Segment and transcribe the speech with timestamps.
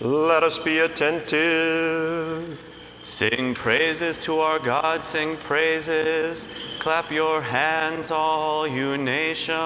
[0.00, 2.56] Let us be attentive.
[3.02, 6.46] Sing praises to our God, sing praises.
[6.78, 9.56] Clap your hands, all you nations.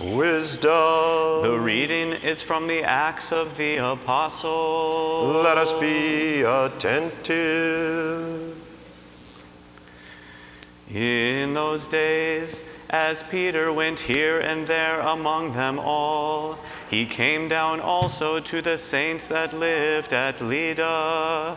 [0.00, 1.42] Wisdom.
[1.42, 5.44] The reading is from the Acts of the Apostles.
[5.44, 8.56] Let us be attentive.
[10.94, 16.58] In those days, as Peter went here and there among them all,
[16.92, 21.56] he came down also to the saints that lived at Lydda.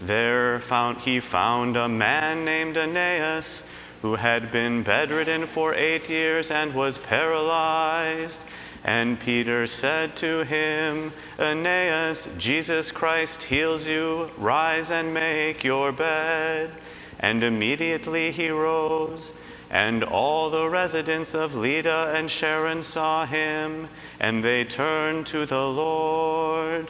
[0.00, 3.62] There found, he found a man named Aeneas
[4.00, 8.42] who had been bedridden for eight years and was paralyzed.
[8.82, 14.30] And Peter said to him, Aeneas, Jesus Christ heals you.
[14.38, 16.70] Rise and make your bed.
[17.18, 19.34] And immediately he rose.
[19.70, 25.68] And all the residents of Lydda and Sharon saw him, and they turned to the
[25.68, 26.88] Lord.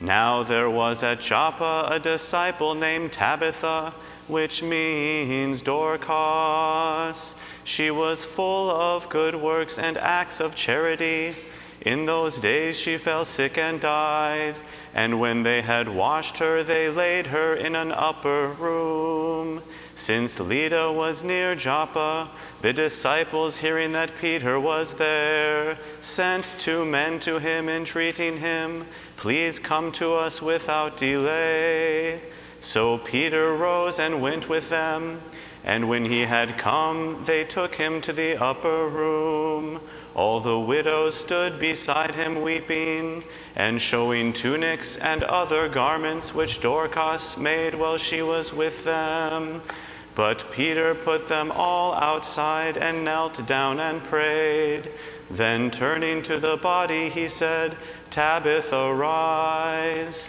[0.00, 3.92] Now there was at Joppa a disciple named Tabitha
[4.28, 7.34] which means Dorcas.
[7.64, 11.34] She was full of good works and acts of charity.
[11.80, 14.54] In those days she fell sick and died,
[14.94, 19.62] and when they had washed her, they laid her in an upper room.
[19.98, 22.30] Since Lydda was near Joppa,
[22.62, 29.58] the disciples, hearing that Peter was there, sent two men to him, entreating him, Please
[29.58, 32.22] come to us without delay.
[32.60, 35.18] So Peter rose and went with them,
[35.64, 39.80] and when he had come, they took him to the upper room.
[40.14, 43.24] All the widows stood beside him weeping,
[43.56, 49.60] and showing tunics and other garments which Dorcas made while she was with them.
[50.18, 54.90] But Peter put them all outside and knelt down and prayed.
[55.30, 57.76] Then turning to the body, he said,
[58.10, 60.28] Tabitha, rise.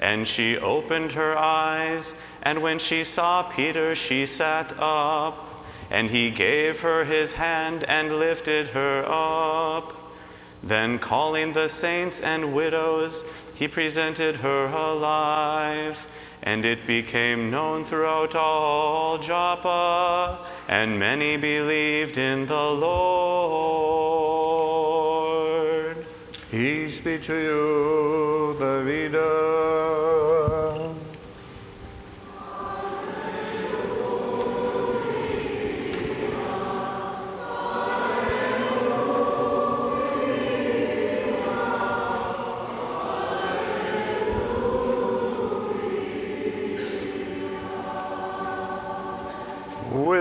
[0.00, 5.64] And she opened her eyes, and when she saw Peter, she sat up.
[5.88, 9.96] And he gave her his hand and lifted her up.
[10.64, 16.08] Then, calling the saints and widows, he presented her alive.
[16.44, 20.38] And it became known throughout all Joppa,
[20.68, 24.02] and many believed in the Lord.
[26.50, 30.71] Peace be to you, the reader.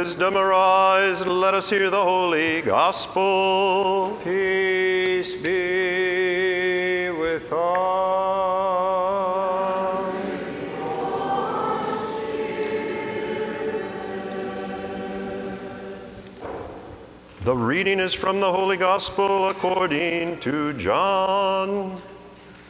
[0.02, 4.18] Wisdom arise, let us hear the holy gospel.
[4.24, 8.82] Peace be with all.
[17.44, 22.02] The reading is from the holy gospel according to John.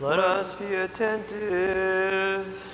[0.01, 2.70] Let us be attentive.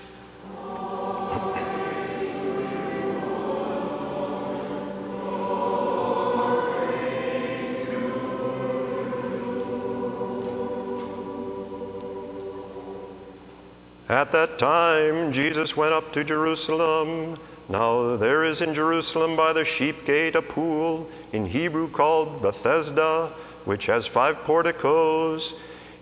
[14.17, 17.37] At that time, Jesus went up to Jerusalem.
[17.69, 23.27] Now there is in Jerusalem by the sheep gate a pool, in Hebrew called Bethesda,
[23.65, 25.53] which has five porticos.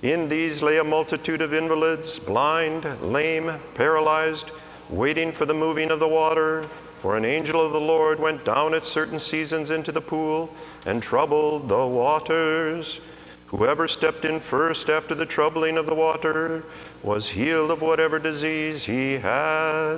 [0.02, 4.50] In these lay a multitude of invalids, blind, lame, paralyzed,
[4.90, 6.64] waiting for the moving of the water.
[7.02, 10.56] For an angel of the Lord went down at certain seasons into the pool
[10.86, 13.02] and troubled the waters.
[13.48, 16.64] Whoever stepped in first after the troubling of the water
[17.04, 19.98] was healed of whatever disease he had.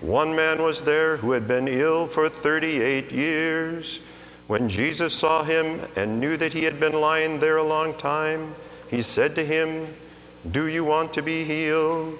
[0.00, 4.00] One man was there who had been ill for 38 years.
[4.48, 8.54] When Jesus saw him and knew that he had been lying there a long time,
[8.88, 9.86] he said to him,
[10.50, 12.18] Do you want to be healed?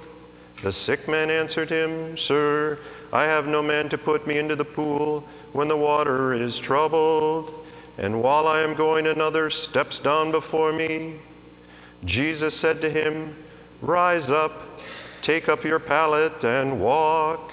[0.63, 2.79] The sick man answered him, Sir,
[3.13, 7.55] I have no man to put me into the pool when the water is troubled
[7.99, 11.15] and while I am going, another steps down before me.
[12.05, 13.35] Jesus said to him,
[13.83, 14.53] Rise up,
[15.21, 17.53] take up your pallet, and walk.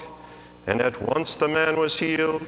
[0.68, 2.46] And at once the man was healed,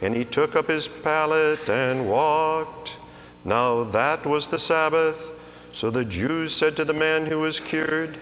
[0.00, 2.96] and he took up his pallet and walked.
[3.44, 5.32] Now that was the Sabbath.
[5.72, 8.16] So the Jews said to the man who was cured,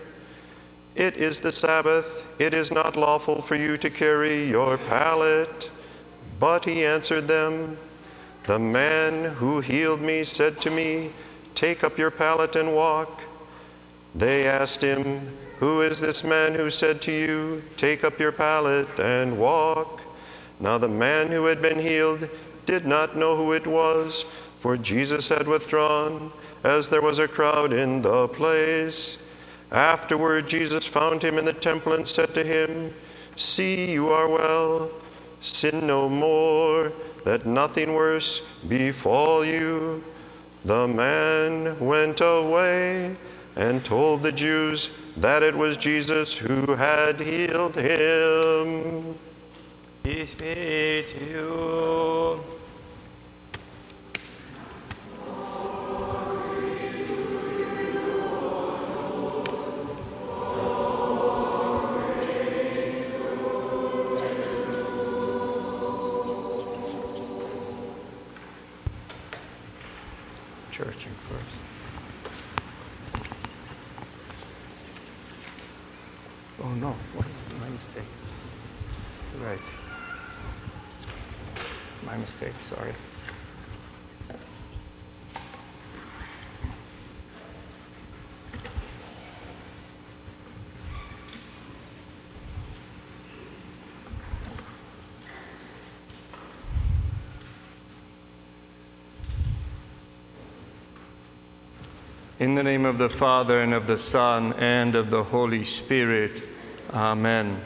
[0.95, 2.25] It is the Sabbath.
[2.39, 5.71] It is not lawful for you to carry your pallet.
[6.41, 7.77] But he answered them,
[8.49, 11.11] the man who healed me said to me,
[11.55, 13.21] Take up your pallet and walk.
[14.15, 15.21] They asked him,
[15.59, 20.01] Who is this man who said to you, Take up your pallet and walk?
[20.61, 22.27] Now the man who had been healed
[22.65, 24.25] did not know who it was,
[24.61, 26.33] for Jesus had withdrawn,
[26.65, 29.23] as there was a crowd in the place.
[29.71, 32.95] Afterward, Jesus found him in the temple and said to him,
[33.37, 34.91] See, you are well.
[35.43, 36.91] Sin no more,
[37.25, 40.03] that nothing worse befall you.
[40.65, 43.17] The man went away
[43.57, 49.15] and told the Jews that it was Jesus who had healed him.
[50.03, 52.41] Peace be to you.
[102.39, 106.45] In the name of the Father, and of the Son, and of the Holy Spirit.
[106.95, 107.61] Amen.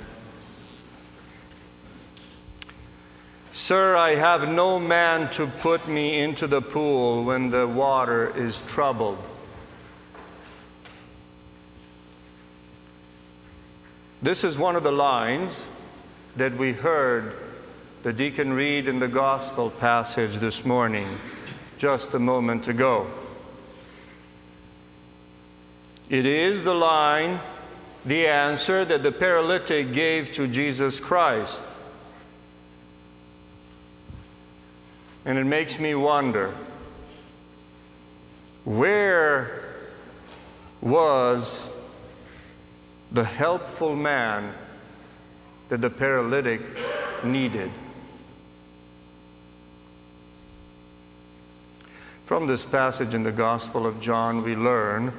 [3.52, 8.62] Sir, I have no man to put me into the pool when the water is
[8.62, 9.18] troubled.
[14.22, 15.66] This is one of the lines
[16.36, 17.34] that we heard
[18.04, 21.08] the deacon read in the gospel passage this morning,
[21.76, 23.06] just a moment ago.
[26.08, 27.40] It is the line,
[28.04, 31.64] the answer that the paralytic gave to Jesus Christ.
[35.24, 36.52] And it makes me wonder
[38.64, 39.62] where
[40.80, 41.68] was
[43.12, 44.52] the helpful man
[45.68, 46.60] that the paralytic
[47.24, 47.70] needed?
[52.24, 55.12] From this passage in the Gospel of John, we learn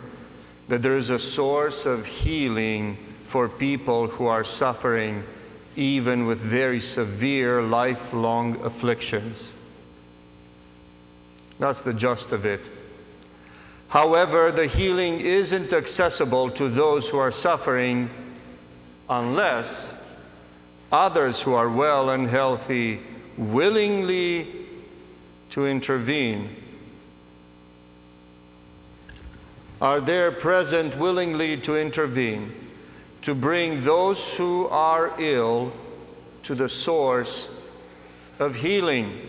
[0.68, 5.24] that there is a source of healing for people who are suffering
[5.75, 9.51] even with very severe lifelong afflictions.
[11.60, 12.62] That's the gist of it.
[13.89, 18.10] However, the healing isn't accessible to those who are suffering
[19.10, 19.94] unless
[20.92, 23.00] others who are well and healthy
[23.38, 24.48] willingly
[25.50, 26.62] to intervene
[29.84, 32.50] are there present willingly to intervene,
[33.22, 35.74] to bring those who are ill
[36.42, 37.54] to the source
[38.40, 39.20] of healing.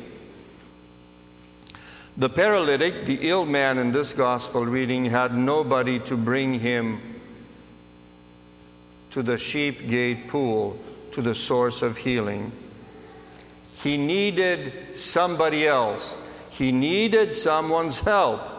[2.16, 7.00] The paralytic, the ill man in this gospel reading, had nobody to bring him
[9.10, 10.78] to the sheep gate pool,
[11.10, 12.52] to the source of healing.
[13.82, 16.16] He needed somebody else,
[16.50, 18.53] he needed someone's help.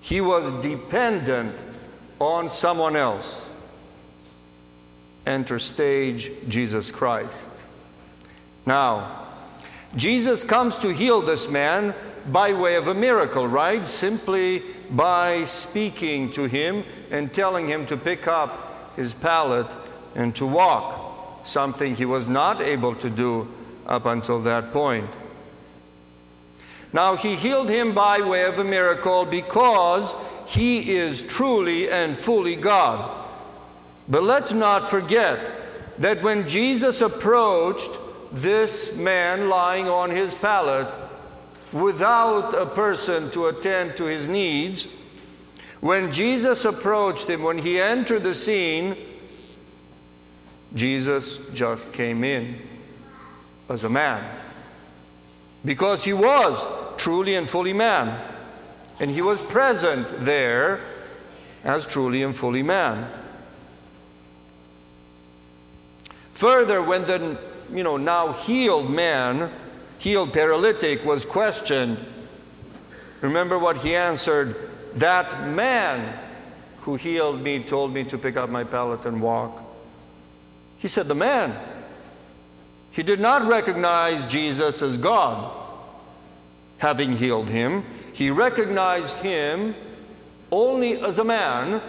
[0.00, 1.56] He was dependent
[2.18, 3.52] on someone else.
[5.26, 7.50] Enter stage Jesus Christ.
[8.64, 9.26] Now,
[9.96, 11.94] Jesus comes to heal this man
[12.30, 13.86] by way of a miracle, right?
[13.86, 19.66] Simply by speaking to him and telling him to pick up his pallet
[20.14, 23.48] and to walk, something he was not able to do
[23.86, 25.08] up until that point.
[26.96, 30.14] Now, he healed him by way of a miracle because
[30.46, 33.14] he is truly and fully God.
[34.08, 35.52] But let's not forget
[35.98, 37.90] that when Jesus approached
[38.32, 40.88] this man lying on his pallet
[41.70, 44.88] without a person to attend to his needs,
[45.82, 48.96] when Jesus approached him, when he entered the scene,
[50.74, 52.58] Jesus just came in
[53.68, 54.24] as a man
[55.62, 56.66] because he was
[56.98, 58.18] truly and fully man.
[58.98, 60.80] And he was present there
[61.64, 63.08] as truly and fully man.
[66.34, 67.38] Further, when the
[67.72, 69.50] you know now healed man,
[69.98, 71.98] healed paralytic, was questioned,
[73.20, 74.56] remember what he answered?
[74.94, 76.18] That man
[76.80, 79.62] who healed me told me to pick up my pallet and walk.
[80.78, 81.56] He said, The man.
[82.92, 85.65] He did not recognize Jesus as God
[86.78, 87.84] having healed him.
[88.12, 89.74] He recognized him
[90.50, 91.80] only as a man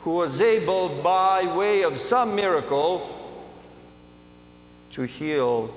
[0.00, 3.14] who was able, by way of some miracle,
[4.92, 5.72] to heal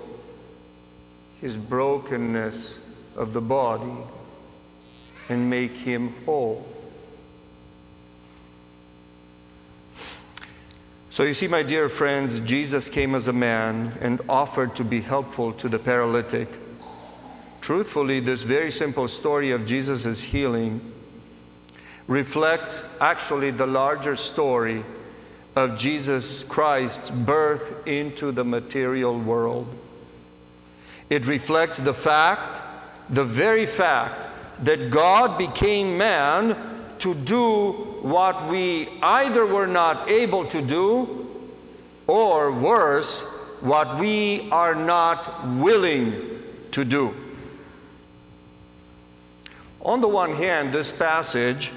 [1.41, 2.79] his brokenness
[3.15, 3.91] of the body
[5.29, 6.65] and make him whole.
[11.09, 15.01] So, you see, my dear friends, Jesus came as a man and offered to be
[15.01, 16.47] helpful to the paralytic.
[17.62, 20.82] Truthfully, this very simple story of Jesus' healing
[22.08, 24.84] reflects actually the larger story
[25.56, 29.68] of Jesus Christ's birth into the material world.
[31.10, 32.62] It reflects the fact,
[33.10, 34.30] the very fact,
[34.63, 36.56] that God became man
[37.00, 41.27] to do what we either were not able to do,
[42.08, 43.22] or worse,
[43.62, 46.13] what we are not willing
[46.72, 47.13] to do.
[49.83, 51.71] On the one hand, this passage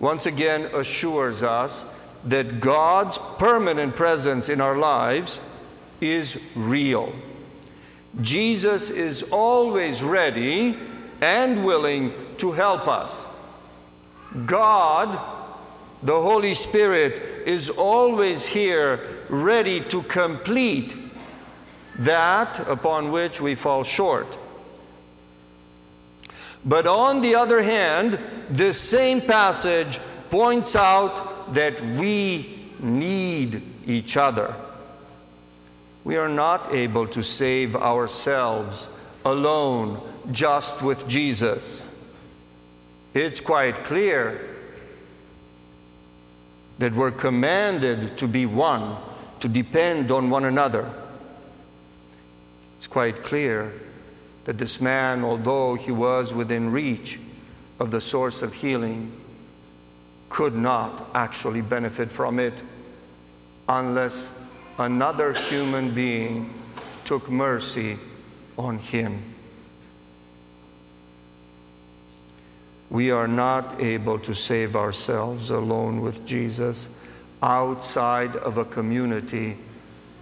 [0.00, 1.84] once again assures us
[2.24, 5.40] that God's permanent presence in our lives
[6.00, 7.12] is real.
[8.20, 10.76] Jesus is always ready
[11.20, 13.26] and willing to help us.
[14.46, 15.18] God,
[16.02, 20.96] the Holy Spirit, is always here ready to complete
[21.98, 24.38] that upon which we fall short.
[26.64, 28.18] But on the other hand,
[28.50, 29.98] this same passage
[30.30, 34.54] points out that we need each other.
[36.04, 38.88] We are not able to save ourselves
[39.24, 40.00] alone
[40.32, 41.86] just with Jesus.
[43.14, 44.56] It's quite clear
[46.78, 48.96] that we're commanded to be one,
[49.40, 50.88] to depend on one another.
[52.76, 53.72] It's quite clear
[54.48, 57.20] that this man, although he was within reach
[57.78, 59.12] of the source of healing,
[60.30, 62.54] could not actually benefit from it
[63.68, 64.32] unless
[64.78, 66.50] another human being
[67.04, 67.98] took mercy
[68.56, 69.22] on him.
[72.88, 76.88] We are not able to save ourselves alone with Jesus
[77.42, 79.58] outside of a community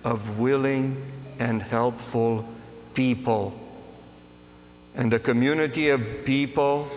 [0.02, 1.00] of willing
[1.38, 2.44] and helpful
[2.92, 3.56] people.
[4.96, 6.88] And the community of people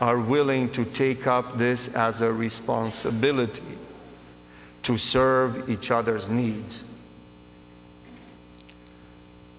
[0.00, 3.62] are willing to take up this as a responsibility
[4.82, 6.82] to serve each other's needs.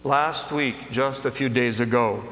[0.04, 2.24] Last week, just a few days ago,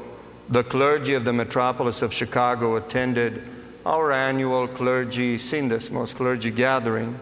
[0.48, 3.44] the clergy of the metropolis of Chicago attended
[3.86, 7.16] our annual clergy syndesmos clergy gathering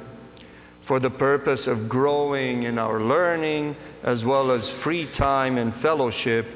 [0.81, 6.47] for the purpose of growing in our learning as well as free time and fellowship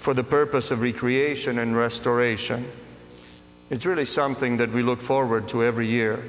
[0.00, 2.64] for the purpose of recreation and restoration.
[3.68, 6.24] It's really something that we look forward to every year.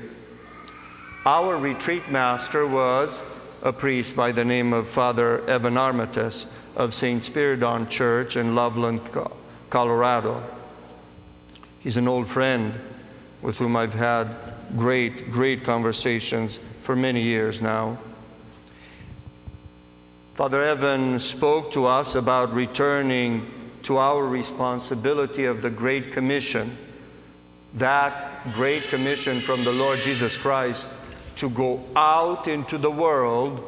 [1.26, 3.24] Our retreat master was
[3.64, 7.24] a priest by the name of Father Evan Armatas of St.
[7.24, 9.10] Spiridon Church in Loveland,
[9.70, 10.44] Colorado.
[11.80, 12.74] He's an old friend
[13.42, 14.36] with whom I've had
[14.76, 17.98] great, great conversations for many years now.
[20.34, 23.48] Father Evan spoke to us about returning
[23.92, 26.78] to our responsibility of the Great Commission,
[27.74, 30.88] that Great Commission from the Lord Jesus Christ
[31.36, 33.62] to go out into the world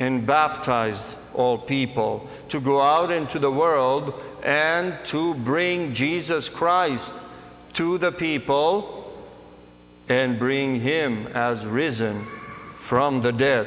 [0.00, 4.12] and baptize all people, to go out into the world
[4.44, 7.16] and to bring Jesus Christ
[7.72, 9.14] to the people
[10.10, 12.22] and bring him as risen
[12.74, 13.66] from the dead.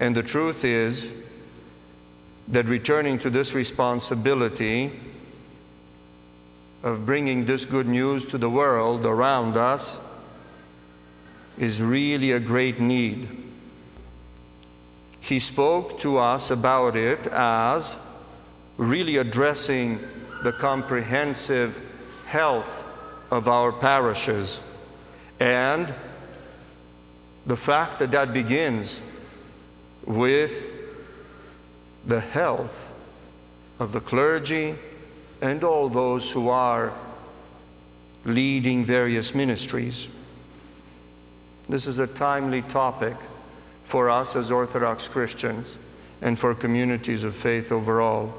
[0.00, 1.10] And the truth is
[2.48, 4.90] that returning to this responsibility
[6.82, 10.00] of bringing this good news to the world around us
[11.58, 13.28] is really a great need.
[15.20, 17.98] He spoke to us about it as
[18.78, 20.00] really addressing
[20.42, 21.78] the comprehensive
[22.26, 22.86] health
[23.30, 24.62] of our parishes
[25.38, 25.94] and
[27.44, 29.02] the fact that that begins
[30.06, 30.72] with
[32.06, 32.94] the health
[33.78, 34.74] of the clergy
[35.42, 36.92] and all those who are
[38.24, 40.08] leading various ministries.
[41.68, 43.16] This is a timely topic
[43.84, 45.76] for us as Orthodox Christians
[46.20, 48.32] and for communities of faith overall.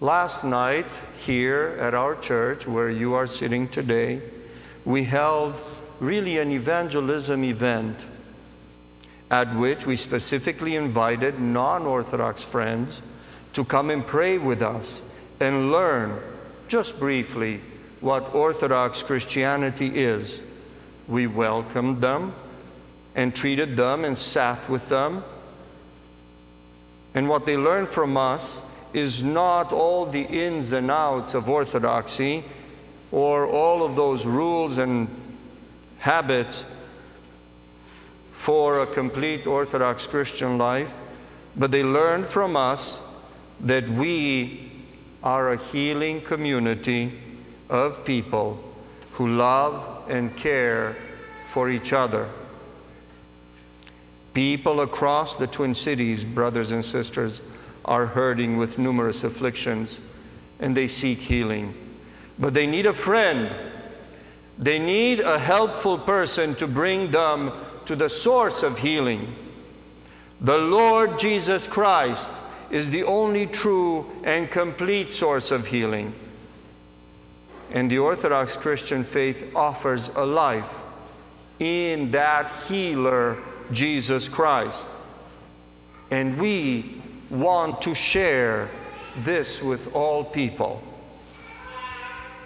[0.00, 4.22] Last night, here at our church, where you are sitting today,
[4.86, 5.54] we held
[5.98, 8.06] really an evangelism event
[9.30, 13.02] at which we specifically invited non Orthodox friends
[13.52, 15.02] to come and pray with us
[15.40, 16.20] and learn,
[16.68, 17.60] just briefly,
[18.00, 20.40] what Orthodox Christianity is.
[21.08, 22.32] We welcomed them
[23.14, 25.24] and treated them and sat with them.
[27.14, 32.44] And what they learned from us is not all the ins and outs of orthodoxy
[33.12, 35.08] or all of those rules and
[35.98, 36.64] habits
[38.50, 41.00] for a complete Orthodox Christian life,
[41.56, 43.00] but they learned from us
[43.60, 44.72] that we
[45.22, 47.12] are a healing community
[47.68, 48.58] of people
[49.12, 50.94] who love and care
[51.44, 52.28] for each other.
[54.34, 57.42] People across the Twin Cities, brothers and sisters,
[57.84, 60.00] are hurting with numerous afflictions
[60.58, 61.72] and they seek healing.
[62.36, 63.48] But they need a friend.
[64.58, 67.52] They need a helpful person to bring them
[67.90, 69.26] to the source of healing.
[70.40, 72.30] The Lord Jesus Christ
[72.70, 76.12] is the only true and complete source of healing.
[77.72, 80.78] And the Orthodox Christian faith offers a life
[81.58, 83.38] in that healer,
[83.72, 84.88] Jesus Christ.
[86.12, 88.70] And we want to share
[89.16, 90.80] this with all people.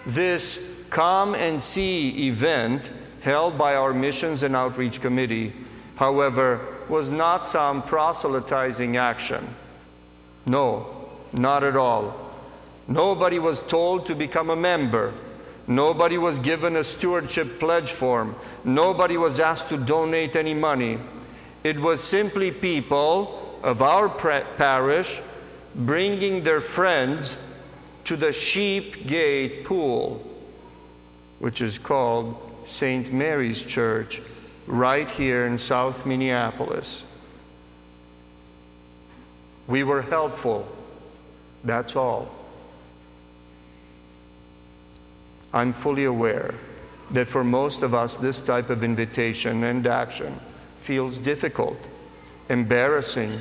[0.07, 2.89] This Come and See event
[3.25, 5.51] held by our Missions and Outreach Committee,
[5.95, 9.43] however, was not some proselytizing action.
[10.45, 10.85] No,
[11.33, 12.13] not at all.
[12.87, 15.11] Nobody was told to become a member.
[15.65, 18.35] Nobody was given a stewardship pledge form.
[18.63, 20.99] Nobody was asked to donate any money.
[21.63, 25.19] It was simply people of our parish
[25.73, 27.39] bringing their friends
[28.03, 30.21] to the Sheep Gate Pool,
[31.39, 33.13] which is called St.
[33.13, 34.21] Mary's Church,
[34.67, 37.03] right here in South Minneapolis.
[39.67, 40.67] We were helpful.
[41.63, 42.29] That's all.
[45.53, 46.53] I'm fully aware
[47.11, 50.39] that for most of us, this type of invitation and action
[50.77, 51.77] feels difficult,
[52.49, 53.39] embarrassing,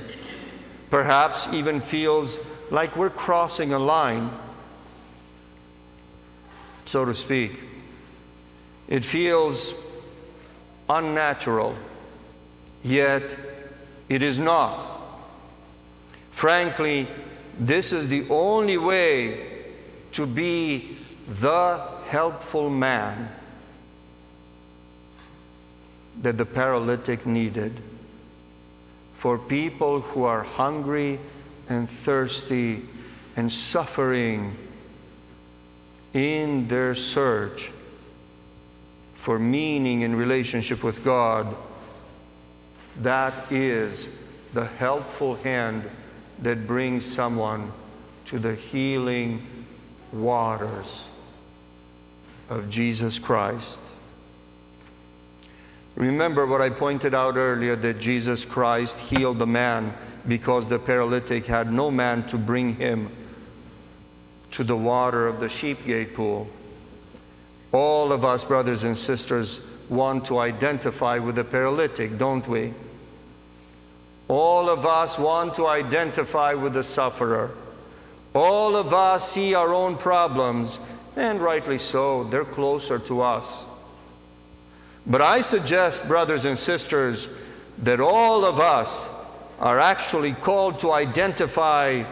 [0.90, 4.30] perhaps even feels like we're crossing a line,
[6.84, 7.60] so to speak.
[8.88, 9.74] It feels
[10.88, 11.76] unnatural,
[12.82, 13.36] yet
[14.08, 14.86] it is not.
[16.30, 17.08] Frankly,
[17.58, 19.46] this is the only way
[20.12, 20.96] to be
[21.28, 23.30] the helpful man
[26.20, 27.72] that the paralytic needed
[29.14, 31.18] for people who are hungry
[31.68, 32.82] and thirsty
[33.36, 34.54] and suffering
[36.12, 37.70] in their search
[39.14, 41.54] for meaning in relationship with God.
[43.00, 44.08] That is
[44.52, 45.88] the helpful hand
[46.40, 47.72] that brings someone
[48.26, 49.44] to the healing
[50.12, 51.08] waters
[52.48, 53.80] of Jesus Christ.
[55.96, 59.94] Remember what I pointed out earlier that Jesus Christ healed the man
[60.26, 63.10] because the paralytic had no man to bring him
[64.50, 66.48] to the water of the sheep gate pool.
[67.74, 72.72] All of us, brothers and sisters, want to identify with the paralytic, don't we?
[74.28, 77.50] All of us want to identify with the sufferer.
[78.32, 80.78] All of us see our own problems,
[81.16, 83.66] and rightly so, they're closer to us.
[85.04, 87.28] But I suggest, brothers and sisters,
[87.78, 89.10] that all of us
[89.58, 92.04] are actually called to identify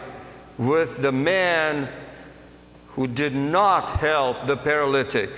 [0.59, 1.88] with the man
[2.88, 5.31] who did not help the paralytic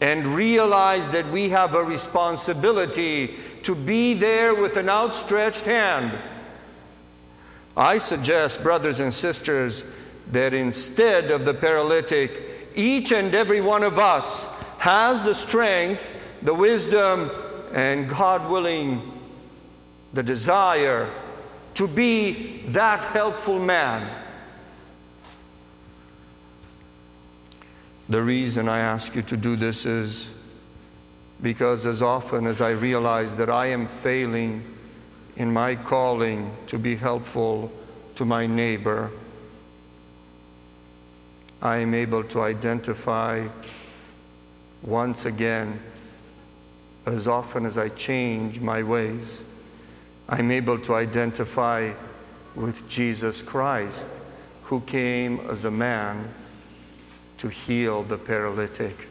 [0.00, 6.12] and realize that we have a responsibility to be there with an outstretched hand.
[7.76, 9.84] I suggest, brothers and sisters,
[10.32, 12.42] that instead of the paralytic,
[12.74, 14.44] each and every one of us
[14.78, 17.30] has the strength, the wisdom,
[17.72, 19.00] and God willing,
[20.12, 21.10] the desire
[21.74, 24.08] to be that helpful man.
[28.08, 30.32] The reason I ask you to do this is
[31.42, 34.62] because as often as I realize that I am failing
[35.36, 37.72] in my calling to be helpful
[38.14, 39.10] to my neighbor,
[41.60, 43.48] I am able to identify
[44.82, 45.80] once again,
[47.06, 49.42] as often as I change my ways,
[50.28, 51.92] I'm able to identify
[52.54, 54.08] with Jesus Christ,
[54.62, 56.32] who came as a man
[57.38, 59.08] to heal the paralytic.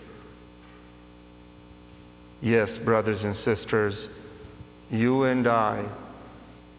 [2.41, 4.09] Yes, brothers and sisters,
[4.91, 5.85] you and I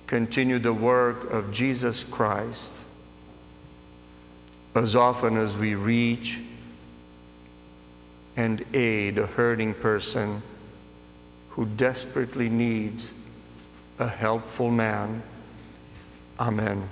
[0.07, 2.77] continue the work of Jesus Christ
[4.75, 6.41] as often as we reach
[8.37, 10.43] and aid a hurting person
[11.51, 13.13] who desperately needs
[13.99, 15.23] a helpful man.
[16.39, 16.87] Amen.